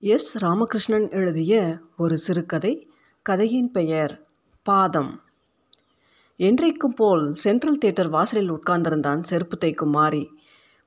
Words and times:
S. 0.00 0.44
Ramakrishnan 0.44 1.10
எழுதிய 1.10 1.78
ஒரு 1.96 2.16
சிறுகதை 2.16 2.88
கதையின் 3.22 3.70
பெயர் 3.70 4.26
பாதம். 4.62 5.20
என்றைக்கும் 6.38 6.94
போல் 6.94 7.34
சென்ட்ரல் 7.34 7.78
தியேட்டர் 7.78 8.08
வாசலில் 8.08 8.52
உட்கார்ந்திருந்தான் 8.52 9.22
செருப்பு 9.22 9.56
தைக்கும் 9.58 9.90
மாறி 9.90 10.30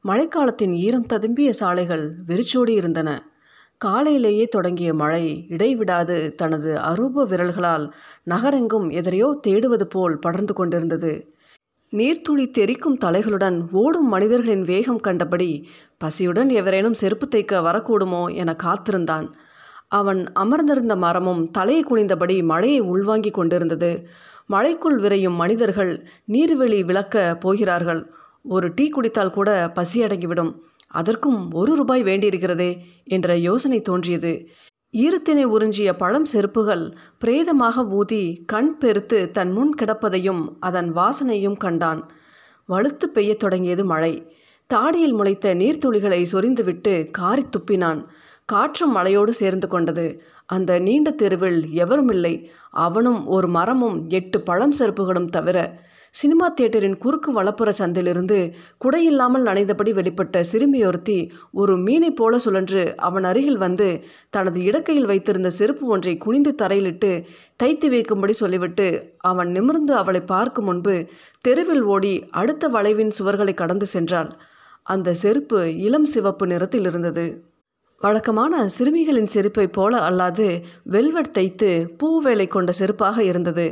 மழைக்காலத்தின் 0.06 0.74
ஈரம் 0.74 1.06
ததும்பிய 1.14 1.50
சாலைகள் 1.50 2.16
வெறிச்சோடி 2.26 2.74
இருந்தன. 2.74 3.32
காலையிலேயே 3.78 4.46
தொடங்கிய 4.46 4.94
மழை 4.94 5.46
இடைவிடாது 5.50 6.36
தனது 6.36 6.76
அரூப 6.76 7.26
விரல்களால் 7.28 7.94
நகரெங்கும் 8.24 8.90
எதிரையோ 8.90 9.40
தேடுவது 9.48 9.84
போல் 9.84 10.20
படர்ந்து 10.20 10.54
கொண்டிருந்தது. 10.54 11.34
நீர்த்துளி 11.92 12.46
தெறிக்கும் 12.58 12.98
தலைகளுடன் 13.06 13.68
ஓடும் 13.72 14.08
மனிதர்களின் 14.08 14.62
வேகம் 14.62 15.00
கண்டபடி 15.00 15.68
பசியுடன் 16.04 16.50
எவரேனும் 16.50 16.94
செருப்பு 16.94 17.28
தைக்க 17.28 17.62
வரக்கூடுமோ 17.64 18.34
என 18.34 18.56
காத்திருந்தான். 18.56 19.36
அவன் 19.88 20.32
அமர்ந்திருந்த 20.34 20.96
மரமும் 20.96 21.52
தலையை 21.52 21.84
குனிந்தபடி 21.84 22.44
மழையை 22.44 22.80
உள்வாங்கிக் 22.80 23.34
கொண்டிருந்தது. 23.34 24.08
மழைக்குள் 24.50 24.98
விரையும் 25.00 25.36
மனிதர்கள் 25.36 26.08
நீர்வெளி 26.32 26.86
விளக்க 26.86 27.36
போகிறார்கள். 27.36 28.12
ஒரு 28.44 28.72
டீ 28.76 28.90
குடித்தால் 28.90 29.32
கூட 29.32 29.72
பசியடங்கிவிடும் 29.76 30.54
அதற்கும் 30.88 31.50
ஒரு 31.52 31.76
ரூபாய் 31.76 32.04
வேண்டியிருக்கிறதே 32.04 32.72
என்ற 33.06 33.38
யோசனை 33.38 33.82
தோன்றியது. 33.82 34.50
ஈரத்தினை 34.92 35.46
உறிஞ்சிய 35.46 35.94
பழம் 35.94 36.26
செருப்புகள் 36.34 36.96
பிரேதமாக 37.20 37.86
ஊதி 37.86 38.44
கண் 38.48 38.78
பெருத்து 38.78 39.32
தன் 39.32 39.52
முன் 39.52 39.74
கிடப்பதையும் 39.82 40.48
அதன் 40.60 40.96
வாசனையும் 40.96 41.58
கண்டான். 41.58 42.10
வலுத்து 42.70 43.06
பெய்யத் 43.14 43.40
தொடங்கியது 43.40 43.86
மழை. 43.86 44.36
தாடியில் 44.74 45.12
முளைத்த 45.12 45.56
நீர்த்துளிகளை 45.56 46.26
சொரிந்துவிட்டு 46.32 47.12
காரி 47.12 47.46
துப்பினான். 47.50 48.06
காற்றும் 48.46 48.96
மழையோடு 48.96 49.30
சேர்ந்து 49.30 49.68
கொண்டது. 49.68 50.24
அந்த 50.46 50.80
நீண்ட 50.80 51.12
தெருவில் 51.12 51.70
எவரும் 51.70 52.10
இல்லை 52.10 52.52
அவனும் 52.70 53.26
ஒரு 53.26 53.48
மரமும் 53.48 54.08
எட்டு 54.08 54.42
பழம் 54.42 54.74
செருப்புகளும் 54.80 55.30
தவிர 55.30 55.84
சினிமா 56.14 56.50
தியேட்டரின் 56.50 56.98
குறுக்கு 56.98 57.32
வலப்புற 57.32 57.70
சந்திலிருந்து 57.78 58.38
குடையில்லாமல் 58.86 59.46
நனைந்தபடி 59.46 59.92
வெளிப்பட்ட 59.94 60.44
சிறுமியொருத்தி 60.52 61.18
ஒரு 61.52 61.78
மீனைப் 61.78 62.16
போல 62.16 62.38
சுழன்று 62.38 62.94
அவன் 62.98 63.24
அருகில் 63.24 63.58
வந்து 63.58 64.04
தனது 64.30 64.62
இடக்கையில் 64.62 65.06
வைத்திருந்த 65.06 65.50
செருப்பு 65.50 65.88
ஒன்றை 65.88 66.18
குனிந்து 66.18 66.54
தரையிலிட்டு 66.62 67.12
தைத்து 67.64 67.90
வைக்கும்படி 67.90 68.30
சொல்லிவிட்டு 68.30 68.88
அவன் 69.18 69.52
நிமிர்ந்து 69.52 69.94
அவளை 69.94 70.22
பார்க்கும் 70.22 70.66
முன்பு 70.66 70.96
தெருவில் 71.42 71.82
ஓடி 71.82 72.14
அடுத்த 72.32 72.68
வளைவின் 72.68 73.14
சுவர்களை 73.20 73.54
கடந்து 73.54 73.86
சென்றாள். 73.94 74.32
அந்த 74.84 75.14
செருப்பு 75.14 75.78
இளம் 75.78 76.06
சிவப்பு 76.06 76.48
நிறத்தில் 76.48 76.86
இருந்தது. 76.86 77.26
வழக்கமான 78.02 78.68
சிறுமிகளின் 78.70 79.26
செருப்பை 79.26 79.68
போல 79.68 80.10
அல்லாது 80.10 80.46
வெல்வெட் 80.84 81.34
தைத்து 81.38 81.90
பூ 81.98 82.20
வேலை 82.20 82.48
கொண்ட 82.48 82.72
செருப்பாக 82.80 83.18
இருந்தது. 83.20 83.66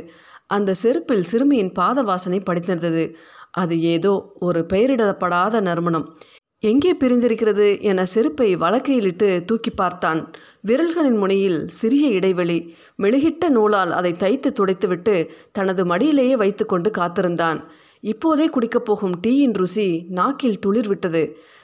அந்த 0.48 0.74
செருப்பில் 0.82 1.28
சிறுமியின் 1.30 1.72
பாத 1.72 2.02
வாசனை 2.02 2.40
படித்திருந்தது. 2.40 3.14
அது 3.50 3.80
ஏதோ 3.80 4.32
ஒரு 4.40 4.66
பெயரிடப்படாத 4.72 5.60
நறுமணம். 5.60 6.18
எங்கே 6.60 6.94
பிரிந்திருக்கிறது 6.94 7.66
என 7.80 8.04
செருப்பை 8.04 8.56
வழக்கையிலிட்டு 8.56 9.44
தூக்கி 9.44 9.70
பார்த்தான். 9.70 10.20
விரல்களின் 10.66 11.18
முனையில் 11.18 11.68
சிறிய 11.68 12.08
இடைவெளி. 12.08 12.74
மெழுகிட்ட 13.02 13.48
நூலால் 13.48 13.92
அதை 13.92 14.12
தைத்து 14.12 14.52
துடைத்துவிட்டு 14.52 15.28
தனது 15.52 15.84
மடியிலேயே 15.84 16.36
வைத்துக்கொண்டு 16.36 16.90
காத்திருந்தான். 16.90 17.60
இப்போதே 18.00 18.48
குடிக்கப் 18.48 18.84
போகும் 18.84 19.14
டீயின் 19.26 19.52
ருசி 19.52 20.06
நாக்கில் 20.08 20.58
துளிர்விட்டது. 20.66 21.22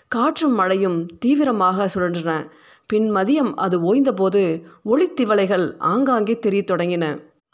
காற்றும் 0.08 0.54
மழையும் 0.54 1.06
தீவிரமாக 1.18 1.88
சுழன்றன. 1.94 2.32
பின் 2.86 3.14
மதியம் 3.14 3.52
அது 3.54 3.76
ஓய்ந்தபோது 3.80 4.42
ஒளித்திவளைகள் 4.84 5.66
ஆங்காங்கே 5.78 6.38
தெரியத் 6.38 6.70
தொடங்கின. 6.70 7.04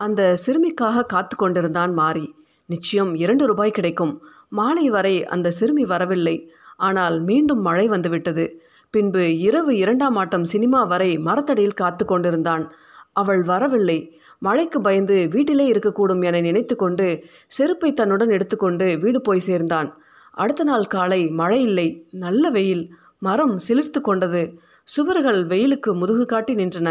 அந்த 0.00 0.36
சிறுமிக்காக 0.44 1.06
காத்து 1.06 1.36
கொண்டிருந்தான் 1.36 1.92
மாறி 1.92 2.26
நிச்சயம் 2.66 3.12
இரண்டு 3.14 3.44
ரூபாய் 3.46 3.70
கிடைக்கும். 3.70 4.12
மாலை 4.48 4.90
வரை 4.90 5.14
அந்த 5.26 5.48
சிறுமி 5.50 5.84
வரவில்லை. 5.84 6.36
ஆனால் 6.76 7.16
மீண்டும் 7.20 7.60
மழை 7.60 7.86
வந்துவிட்டது. 7.88 8.44
பின்பு 8.90 9.22
இரவு 9.38 9.72
இரண்டாம் 9.76 10.16
ஆட்டம் 10.16 10.44
சினிமா 10.44 10.80
வரை 10.84 11.10
மரத்தடியில் 11.18 11.80
காத்து 11.80 12.04
கொண்டிருந்தான். 12.04 12.64
அவள் 13.12 13.42
வரவில்லை. 13.42 13.98
மழைக்கு 14.38 14.80
பயந்து 14.80 15.16
வீட்டிலே 15.28 15.66
இருக்கக்கூடும் 15.70 16.24
என 16.24 16.40
நினைத்து 16.40 16.76
கொண்டு 16.76 17.06
செருப்பை 17.46 17.92
தன்னுடன் 17.92 18.30
எடுத்துக்கொண்டு 18.30 18.86
வீடு 18.98 19.20
போய் 19.20 19.46
சேர்ந்தான். 19.48 19.90
அடுத்த 20.34 20.64
நாள் 20.64 20.86
காலை 20.86 21.20
மழை 21.40 21.60
இல்லை. 21.62 21.88
நல்ல 22.24 22.50
வெயில். 22.50 22.84
மரம் 23.18 23.56
சிலிர்த்து 23.68 24.00
கொண்டது. 24.00 24.42
சுவர்கள் 24.84 25.40
வெயிலுக்கு 25.46 25.92
முதுகு 25.94 26.24
காட்டி 26.24 26.54
நின்றன. 26.54 26.88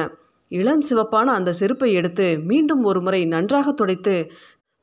இளம் 0.52 0.84
சிவப்பான 0.90 1.34
அந்த 1.40 1.52
செருப்பை 1.52 1.94
எடுத்து 1.94 2.40
மீண்டும் 2.40 2.84
ஒரு 2.84 3.02
முறை 3.02 3.26
நன்றாக 3.26 3.72
துடைத்து 3.72 4.32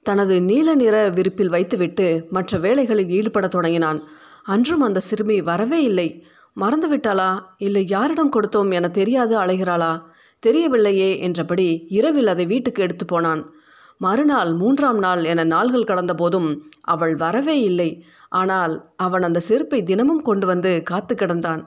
தனது 0.03 0.43
நீல 0.43 0.75
நிற 0.75 0.97
விருப்பில் 1.09 1.49
வைத்துவிட்டு 1.49 2.27
மற்ற 2.31 2.59
வேலைகளில் 2.59 3.07
ஈடுபடத் 3.07 3.51
தொடங்கினான். 3.51 4.01
அன்றும் 4.45 4.81
அந்த 4.81 5.01
சிறுமி 5.01 5.41
வரவே 5.41 5.83
இல்லை. 5.83 6.27
மறந்துவிட்டாளா? 6.61 7.31
இல்லை 7.59 7.89
யாரிடம் 7.89 8.33
கொடுத்தோம் 8.33 8.73
என 8.73 8.89
தெரியாது 8.89 9.39
அழைகிறாளா 9.39 10.03
தெரியவில்லையே 10.47 11.11
என்றபடி 11.19 11.87
இரவில் 11.89 12.27
அதை 12.27 12.47
வீட்டுக்கு 12.47 12.83
எடுத்து 12.83 13.05
போனான். 13.05 13.43
மறுநாள் 13.99 14.53
மூன்றாம் 14.55 14.99
நாள் 14.99 15.25
என 15.25 15.45
நாள்கள் 15.45 15.85
கடந்த 15.85 16.15
போதும் 16.15 16.49
அவள் 16.81 17.15
வரவே 17.15 17.61
இல்லை. 17.61 17.91
ஆனால் 18.29 18.75
அவன் 18.97 19.23
அந்த 19.23 19.41
செருப்பை 19.41 19.83
தினமும் 19.83 20.23
கொண்டு 20.23 20.47
வந்து 20.47 20.83
காத்து 20.83 21.15
கிடந்தான். 21.15 21.63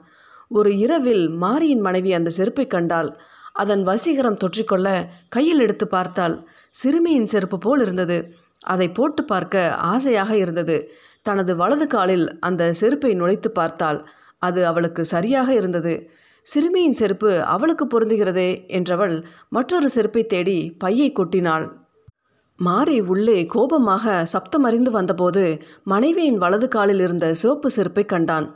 ஒரு 0.51 0.77
இரவில் 0.77 1.29
மாரியின் 1.29 1.79
மனைவி 1.79 2.13
அந்த 2.13 2.29
செருப்பை 2.29 2.67
கண்டாள். 2.67 3.09
அதன் 3.61 3.83
வசீகரம் 3.89 4.39
தொற்றிக்கொள்ள 4.43 4.87
கையில் 5.29 5.63
எடுத்து 5.65 5.85
பார்த்தாள் 5.87 6.35
சிறுமியின் 6.73 7.29
செருப்பு 7.31 7.57
போல் 7.57 7.81
இருந்தது. 7.85 8.17
அதை 8.65 8.87
போட்டு 8.91 9.21
பார்க்க 9.23 9.63
ஆசையாக 9.91 10.31
இருந்தது. 10.37 10.77
தனது 11.25 11.51
வலது 11.55 11.85
காலில் 11.87 12.25
அந்த 12.39 12.71
செருப்பை 12.79 13.11
நுழைத்து 13.21 13.49
பார்த்தாள் 13.51 13.99
அது 14.41 14.59
அவளுக்கு 14.65 15.01
சரியாக 15.05 15.49
இருந்தது. 15.53 15.93
சிறுமியின் 16.45 16.97
செருப்பு 16.99 17.31
அவளுக்கு 17.53 17.85
பொருந்துகிறதே 17.85 18.49
என்றவள் 18.77 19.15
மற்றொரு 19.49 19.87
செருப்பை 19.89 20.23
தேடி 20.25 20.57
பையை 20.83 21.09
கொட்டினாள். 21.11 21.65
மாறி 22.59 22.95
உள்ளே 23.11 23.37
கோபமாக 23.45 24.05
சப்தமறிந்து 24.33 24.91
வந்தபோது 24.95 25.43
மனைவியின் 25.83 26.39
வலது 26.43 26.67
காலில் 26.67 27.01
இருந்த 27.05 27.25
சிவப்பு 27.33 27.69
செருப்பை 27.69 28.03
கண்டான். 28.05 28.47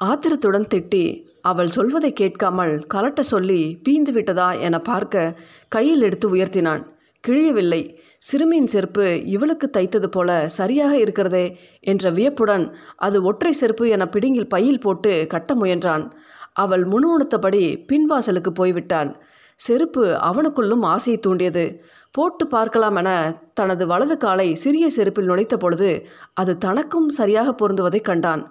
ஆத்திரத்துடன் 0.00 0.70
திட்டி 0.74 1.04
அவள் 1.42 1.68
சொல்வதை 1.68 2.12
கேட்காமல் 2.12 2.74
கலட்ட 2.94 3.20
சொல்லி 3.20 3.60
பீந்து 3.88 4.10
விட்டதா 4.10 4.52
என 4.52 4.78
பார்க்க 4.78 5.38
கையில் 5.68 6.02
எடுத்து 6.02 6.34
உயர்த்தினான். 6.34 6.82
கிழியவில்லை. 7.24 7.98
சிறுமியின் 8.18 8.66
செருப்பு 8.66 9.04
இவளுக்கு 9.24 9.70
தைத்தது 9.76 10.06
போல 10.06 10.48
சரியாக 10.48 10.98
இருக்கிறதே 10.98 11.44
என்ற 11.80 12.10
வியப்புடன் 12.10 12.64
அது 12.96 13.22
ஒற்றை 13.22 13.52
செருப்பு 13.52 13.88
என 13.88 14.06
பிடுங்கில் 14.08 14.48
பையில் 14.48 14.80
போட்டு 14.80 15.26
கட்ட 15.26 15.54
முயன்றான். 15.54 16.04
அவள் 16.52 16.84
முணுமுணுத்தபடி 16.84 17.62
பின்வாசலுக்கு 17.92 18.52
போய்விட்டாள். 18.60 19.12
செருப்பு 19.58 20.04
அவனுக்குள்ளும் 20.28 20.84
ஆசையை 20.84 21.20
தூண்டியது. 21.20 21.64
போட்டு 22.10 22.46
பார்க்கலாம் 22.46 22.96
என 22.96 23.10
தனது 23.54 23.86
வலது 23.86 24.16
காலை 24.16 24.54
சிறிய 24.54 24.86
செருப்பில் 24.96 25.30
நுழைத்த 25.30 25.56
பொழுது 25.56 25.90
அது 26.34 26.52
தனக்கும் 26.58 27.08
சரியாக 27.08 27.54
பொருந்துவதை 27.60 28.00
கண்டான். 28.00 28.42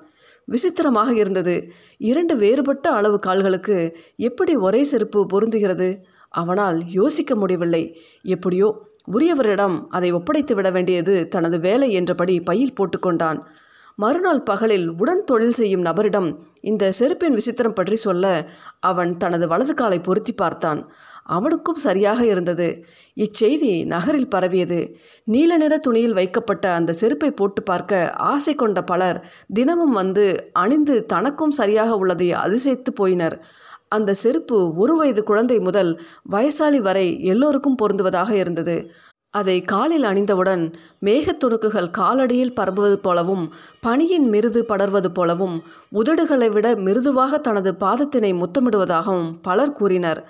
விசித்திரமாக 0.46 1.14
இருந்தது. 1.14 1.72
இரண்டு 1.98 2.38
வேறுபட்ட 2.38 2.90
அளவு 2.90 3.20
கால்களுக்கு 3.20 3.98
எப்படி 4.16 4.56
ஒரே 4.56 4.84
செருப்பு 4.84 5.28
பொருந்துகிறது? 5.34 5.98
அவனால் 6.30 6.88
யோசிக்க 6.88 7.36
முடியவில்லை. 7.36 8.02
எப்படியோ 8.24 8.90
உரியவரிடம் 9.12 9.88
அதை 9.88 10.12
ஒப்படைத்து 10.12 10.56
விட 10.56 10.72
வேண்டியது 10.72 11.28
தனது 11.28 11.60
வேலை 11.60 11.92
என்றபடி 11.92 12.40
பையில் 12.40 12.74
போட்டுக்கொண்டான். 12.74 13.40
மறுநாள் 13.96 14.44
பகலில் 14.44 14.90
உடன் 14.90 15.24
தொழில் 15.24 15.54
செய்யும் 15.54 15.86
நபரிடம் 15.86 16.38
இந்த 16.62 16.92
செருப்பின் 17.00 17.38
விசித்திரம் 17.40 17.74
பற்றி 17.74 17.96
சொல்ல 17.96 18.48
அவன் 18.80 19.18
தனது 19.18 19.48
வலது 19.48 19.74
காலை 19.74 20.00
பொருத்தி 20.00 20.34
பார்த்தான். 20.34 20.92
அவனுக்கும் 21.24 21.76
சரியாக 21.76 22.26
இருந்தது. 22.26 22.86
இச்செய்தி 23.18 23.86
நகரில் 23.86 24.30
பரவியது. 24.30 24.96
நீல 25.24 25.58
நிற 25.58 25.78
துணியில் 25.78 26.14
வைக்கப்பட்ட 26.14 26.74
அந்த 26.74 26.94
செருப்பை 26.94 27.32
போட்டு 27.32 27.64
பார்க்க 27.64 28.12
ஆசை 28.12 28.56
கொண்ட 28.56 28.82
பலர் 28.82 29.26
தினமும் 29.54 29.92
வந்து 29.92 30.50
அணிந்து 30.52 31.06
தனக்கும் 31.06 31.52
சரியாக 31.52 31.96
உள்ளதை 31.96 32.34
அதிசயித்து 32.34 32.94
போயினர். 33.02 33.40
அந்த 33.88 34.14
செருப்பு 34.14 34.76
ஒரு 34.76 34.96
வயது 34.96 35.24
குழந்தை 35.24 35.60
முதல் 35.60 36.02
வயசாளி 36.32 36.78
வரை 36.78 37.24
எல்லோருக்கும் 37.24 37.78
பொருந்துவதாக 37.82 38.32
இருந்தது. 38.32 38.92
அதை 39.34 39.62
காலில் 39.62 40.04
அணிந்தவுடன் 40.04 40.64
மேகத்துணுக்குகள் 41.02 41.90
காலடியில் 41.98 42.56
பரவுவது 42.56 42.96
போலவும் 42.96 43.54
பனியின் 43.80 44.28
மிருது 44.30 44.62
படர்வது 44.64 45.08
போலவும் 45.08 45.56
உதடுகளை 45.96 46.50
விட 46.52 46.76
மிருதுவாக 46.76 47.38
தனது 47.38 47.72
பாதத்தினை 47.74 48.32
முத்தமிடுவதாகவும் 48.34 49.30
பலர் 49.42 49.72
கூறினர். 49.72 50.22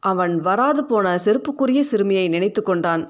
அவன் 0.00 0.34
வராது 0.40 0.84
போன 0.84 1.14
செருப்புக்குரிய 1.24 1.80
சிறுமியை 1.80 2.28
நினைத்து 2.28 2.62
கொண்டான். 2.62 3.04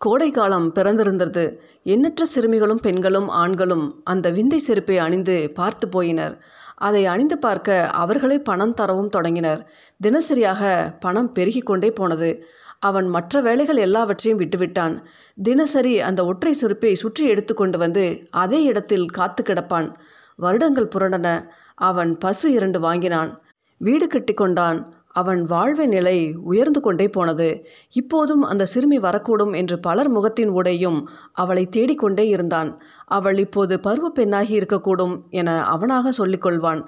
கோடை 0.00 0.30
காலம் 0.30 0.72
பிறந்திருந்தது. 0.72 1.44
எண்ணற்ற 1.82 2.24
சிறுமிகளும் 2.24 2.80
பெண்களும் 2.80 3.28
ஆண்களும் 3.28 4.00
அந்த 4.04 4.30
விந்தை 4.30 4.58
செருப்பை 4.58 4.98
அணிந்து 4.98 5.50
பார்த்து 5.54 5.88
போயினர். 5.88 6.34
அதை 6.74 7.06
அணிந்து 7.06 7.38
பார்க்க 7.38 7.88
அவர்களே 7.88 8.38
பணம் 8.38 8.74
தரவும் 8.74 9.08
தொடங்கினர். 9.08 9.62
தினசரியாக 10.00 10.62
பணம் 11.00 11.32
பெருகிக்கொண்டே 11.34 11.90
போனது. 11.90 12.30
அவன் 12.78 13.08
மற்ற 13.08 13.40
வேலைகள் 13.40 13.76
எல்லாவற்றையும் 13.76 14.40
விட்டுவிட்டான். 14.40 14.94
தினசரி 15.42 16.00
அந்த 16.00 16.24
ஒற்றை 16.24 16.52
செருப்பை 16.52 16.94
சுற்றி 16.94 17.26
எடுத்துக்கொண்டு 17.26 17.78
வந்து 17.78 18.26
அதே 18.30 18.62
இடத்தில் 18.62 19.06
காத்து 19.08 19.42
கிடப்பான். 19.42 19.94
வருடங்கள் 20.36 20.92
புரண்டன. 20.94 21.28
அவன் 21.74 22.18
பசு 22.18 22.52
இரண்டு 22.52 22.80
வாங்கினான். 22.80 23.40
வீடு 23.78 24.06
கட்டி 24.06 24.34
கொண்டான். 24.34 24.96
அவன் 25.12 25.42
வாழ்வு 25.42 25.88
நிலை 25.88 26.34
உயர்ந்து 26.42 26.80
கொண்டே 26.80 27.08
போனது. 27.08 27.66
இப்போதும் 27.92 28.42
அந்த 28.42 28.64
சிறுமி 28.64 28.98
வரக்கூடும் 28.98 29.56
என்று 29.56 29.78
பலர் 29.78 30.08
முகத்தின் 30.08 30.48
உடையும் 30.48 31.08
அவளை 31.32 31.66
தேடிக்கொண்டே 31.66 32.26
இருந்தான். 32.26 32.80
அவள் 33.04 33.38
இப்போது 33.38 33.80
பருவ 33.80 34.08
பெண்ணாகி 34.08 34.58
இருக்கக்கூடும் 34.58 35.28
என 35.30 35.64
அவனாக 35.64 36.12
சொல்லிக்கொள்வான் 36.18 36.82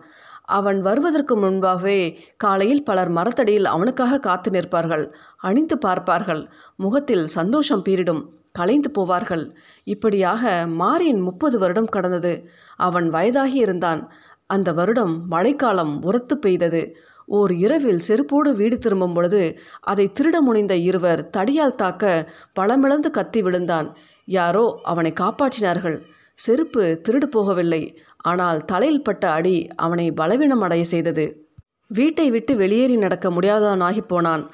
அவன் 0.59 0.81
வருவதற்கு 0.81 1.35
முன்பாகவே 1.37 1.99
காலையில் 2.37 2.85
பலர் 2.85 3.11
மரத்தடியில் 3.11 3.69
அவனுக்காக 3.75 4.19
காத்து 4.19 4.51
நிற்பார்கள். 4.51 5.05
அணிந்து 5.39 5.79
பார்ப்பார்கள். 5.79 6.43
முகத்தில் 6.77 7.27
சந்தோஷம் 7.27 7.85
பீரிடும். 7.89 8.23
கலைந்து 8.53 8.91
போவார்கள். 8.99 9.45
இப்படியாக 9.85 10.65
மாரியின் 10.79 11.21
முப்பது 11.21 11.57
வருடம் 11.59 11.95
கடந்தது. 11.97 12.33
அவன் 12.77 13.09
வயதாகி 13.09 13.59
இருந்தான். 13.59 14.03
அந்த 14.47 14.73
வருடம் 14.73 15.15
மழைக்காலம் 15.27 15.95
உரத்து 16.03 16.39
பெய்தது. 16.39 16.83
ஓர் 17.39 17.53
இரவில் 17.65 18.03
செருப்போடு 18.09 18.51
வீடு 18.55 18.77
திரும்பும் 18.79 19.15
பொழுது 19.15 19.43
அதை 19.81 20.05
திருட 20.21 20.37
முனைந்த 20.47 20.75
இருவர் 20.89 21.21
தடியால் 21.37 21.79
தாக்க 21.83 22.05
பழமிழந்து 22.61 23.11
கத்தி 23.11 23.43
விழுந்தான். 23.43 23.89
யாரோ 24.39 24.65
அவனை 24.83 25.13
காப்பாற்றினார்கள். 25.21 25.99
செருப்பு 26.39 26.85
திருடு 27.09 27.27
போகவில்லை. 27.37 27.83
ஆனால் 28.23 28.65
தலையில் 28.65 29.03
பட்ட 29.03 29.25
அடி 29.31 29.57
அவனை 29.77 30.07
பலவீனம் 30.13 30.65
அடைய 30.67 30.85
செய்தது. 30.85 31.25
வீட்டை 31.91 32.27
விட்டு 32.31 32.53
வெளியேறி 32.57 32.97
நடக்க 32.97 33.27
முடியாதவனாகி 33.31 34.03
போனான். 34.13 34.45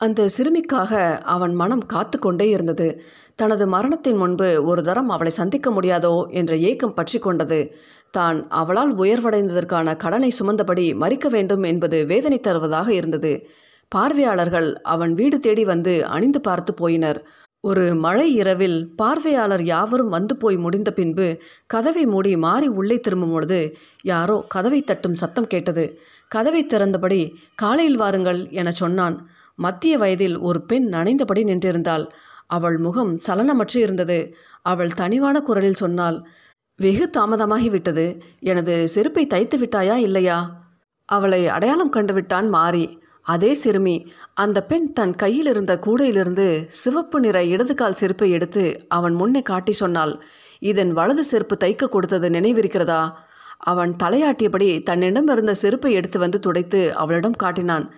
அந்த 0.00 0.28
சிறுமிக்காக 0.34 0.92
அவன் 1.24 1.54
மனம் 1.54 1.86
காத்து 1.86 2.18
கொண்டே 2.18 2.46
இருந்தது. 2.48 2.86
தனது 3.34 3.64
மரணத்தின் 3.66 4.16
முன்பு 4.16 4.48
ஒரு 4.64 4.82
தரம் 4.82 5.10
அவளை 5.10 5.32
சந்திக்க 5.38 5.68
முடியாதோ 5.70 6.14
என்ற 6.40 6.52
ஏக்கம் 6.70 6.94
பற்றி 6.94 7.18
கொண்டது. 7.18 7.58
தான் 8.10 8.38
அவளால் 8.60 8.92
உயர்வடைந்ததற்கான 8.94 9.96
கடனை 9.96 10.30
சுமந்தபடி 10.38 10.86
மறிக்க 11.02 11.28
வேண்டும் 11.28 11.62
என்பது 11.62 11.98
வேதனை 12.06 12.38
தருவதாக 12.40 12.88
இருந்தது. 12.92 13.32
பார்வையாளர்கள் 13.92 14.68
அவன் 14.94 15.12
வீடு 15.14 15.36
தேடி 15.40 15.64
வந்து 15.64 15.94
அணிந்து 16.16 16.40
பார்த்து 16.40 16.72
போயினர். 16.80 17.20
ஒரு 17.60 17.94
மழை 17.94 18.34
இரவில் 18.34 18.94
பார்வையாளர் 18.96 19.64
யாவரும் 19.64 20.08
வந்து 20.08 20.36
போய் 20.36 20.56
முடிந்த 20.56 20.92
பின்பு 20.92 21.40
கதவை 21.66 22.06
மூடி 22.06 22.36
மாறி 22.36 22.68
உள்ளே 22.68 23.00
திரும்பும் 23.00 23.30
பொழுது 23.30 23.76
யாரோ 24.02 24.44
கதவை 24.48 24.82
தட்டும் 24.82 25.14
சத்தம் 25.14 25.46
கேட்டது. 25.46 26.00
கதவை 26.28 26.66
திறந்தபடி 26.66 27.34
காலையில் 27.54 27.96
வாருங்கள் 27.96 28.48
என 28.50 28.70
சொன்னான். 28.70 29.28
மத்திய 29.54 29.98
வயதில் 29.98 30.38
ஒரு 30.38 30.62
பெண் 30.62 30.94
நனைந்தபடி 30.94 31.42
நின்றிருந்தாள். 31.44 32.06
அவள் 32.46 32.78
முகம் 32.78 33.18
சலனமற்று 33.28 33.76
இருந்தது. 33.76 34.34
அவள் 34.62 34.92
தனிவான 34.92 35.40
குரலில் 35.40 35.80
சொன்னாள் 35.82 36.26
வெகு 36.76 37.10
தாமதமாகிவிட்டது. 37.16 38.20
எனது 38.40 38.88
செருப்பை 38.88 39.26
தைத்து 39.26 39.58
விட்டாயா 39.58 39.94
இல்லையா? 39.94 40.64
அவளை 41.04 41.48
அடையாளம் 41.48 41.92
கண்டுவிட்டான் 41.92 42.48
மாறி. 42.48 43.02
அதே 43.26 43.54
சிறுமி 43.54 44.12
அந்த 44.34 44.64
பெண் 44.64 44.92
தன் 44.92 45.14
கையில் 45.16 45.46
இருந்த 45.46 45.78
கூடையிலிருந்து 45.86 46.64
சிவப்பு 46.66 47.20
நிற 47.20 47.44
இடது 47.44 47.74
கால் 47.74 47.94
செருப்பை 47.94 48.30
எடுத்து 48.30 48.64
அவன் 48.88 49.14
முன்னே 49.14 49.42
காட்டி 49.42 49.72
சொன்னாள் 49.72 50.22
இதன் 50.58 50.92
வலது 50.92 51.24
செருப்பு 51.24 51.56
தைக்க 51.56 51.88
கொடுத்தது 51.88 52.28
நினைவிருக்கிறதா? 52.28 53.12
அவன் 53.58 53.96
தலையாட்டியபடி 54.02 54.82
தன்னிடம் 54.82 55.28
இருந்த 55.28 55.54
செருப்பை 55.54 55.92
எடுத்து 55.92 56.18
வந்து 56.18 56.40
துடைத்து 56.40 56.94
அவளிடம் 56.94 57.32
காட்டினான். 57.32 57.94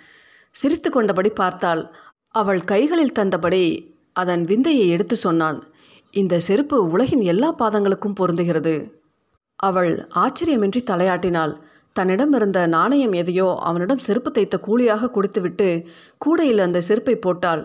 சிரித்து 0.50 0.90
கொண்டபடி 0.90 1.30
பார்த்தாள். 1.30 1.94
அவள் 2.28 2.62
கைகளில் 2.62 3.16
தந்தபடி 3.18 3.90
அதன் 4.12 4.44
விந்தையை 4.44 4.88
எடுத்து 4.88 5.16
சொன்னான். 5.16 5.58
இந்த 6.10 6.38
செருப்பு 6.38 6.88
உலகின் 6.90 7.20
எல்லா 7.20 7.54
பாதங்களுக்கும் 7.54 8.18
பொருந்துகிறது. 8.20 8.74
அவள் 9.56 10.08
ஆச்சரியமின்றி 10.14 10.80
தலையாட்டினாள். 10.90 11.52
தன்னிடம் 11.96 12.32
இருந்த 12.32 12.58
நாணயம் 12.66 13.12
எதையோ 13.12 13.48
அவனிடம் 13.60 13.98
செருப்பு 13.98 14.30
தைத்த 14.30 14.56
கூலியாக 14.58 15.10
கொடுத்துவிட்டு 15.10 15.68
கூடையில் 16.18 16.58
அந்த 16.58 16.78
செருப்பை 16.80 17.16
போட்டாள். 17.16 17.62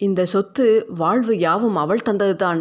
இந்த 0.00 0.20
சொத்து 0.24 0.66
வாழ்வு 0.88 1.34
யாவும் 1.38 1.76
அவள் 1.76 2.06
தந்ததுதான். 2.08 2.60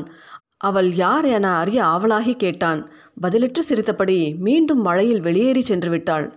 அவள் 0.58 0.90
யார் 0.96 1.26
என 1.28 1.48
அறிய 1.58 1.80
ஆவலாகி 1.86 2.34
கேட்டான். 2.36 2.80
பதிலற்று 3.22 3.60
சிரித்தபடி 3.60 4.20
மீண்டும் 4.40 4.82
மழையில் 4.82 5.22
வெளியேறி 5.22 5.62
சென்று 5.62 5.90
விட்டாள். 5.90 6.28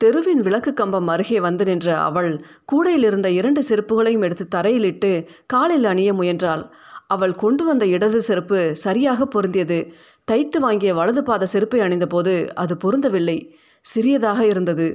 தெருவின் 0.00 0.40
விளக்கு 0.40 0.70
கம்பம் 0.74 1.08
அருகே 1.08 1.38
வந்து 1.40 1.64
நின்ற 1.64 1.88
அவள் 1.98 2.32
கூடையில் 2.64 3.02
இருந்த 3.02 3.28
இரண்டு 3.30 3.60
செருப்புகளையும் 3.68 4.22
எடுத்து 4.22 4.46
தரையிலிட்டு 4.48 5.12
காலில் 5.46 5.84
அணிய 5.84 6.12
முயன்றாள். 6.12 6.64
அவள் 7.06 7.34
கொண்டு 7.34 7.62
வந்த 7.64 7.84
இடது 7.86 8.20
செருப்பு 8.22 8.58
சரியாக 8.74 9.26
பொருந்தியது. 9.26 9.78
தைத்து 10.24 10.58
வாங்கிய 10.60 10.90
வலது 10.94 11.22
பாத 11.22 11.46
செருப்பை 11.46 11.80
அணிந்தபோது 11.80 12.34
அது 12.54 12.76
பொருந்தவில்லை. 12.76 13.38
சிறியதாக 13.84 14.46
இருந்தது. 14.46 14.86